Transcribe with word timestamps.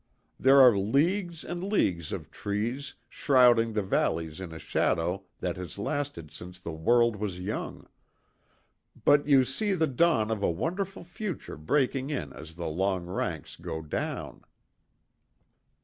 There 0.39 0.59
are 0.59 0.75
leagues 0.75 1.43
and 1.45 1.63
leagues 1.63 2.11
of 2.11 2.31
trees, 2.31 2.95
shrouding 3.07 3.73
the 3.73 3.83
valleys 3.83 4.41
in 4.41 4.51
a 4.51 4.57
shadow 4.57 5.25
that 5.41 5.57
has 5.57 5.77
lasted 5.77 6.31
since 6.31 6.59
the 6.59 6.71
world 6.71 7.17
was 7.17 7.39
young; 7.39 7.87
but 9.05 9.27
you 9.27 9.43
see 9.45 9.73
the 9.73 9.85
dawn 9.85 10.31
of 10.31 10.41
a 10.41 10.49
wonderful 10.49 11.03
future 11.03 11.55
breaking 11.55 12.09
in 12.09 12.33
as 12.33 12.55
the 12.55 12.67
long 12.67 13.05
ranks 13.05 13.55
go 13.55 13.83
down." 13.83 14.41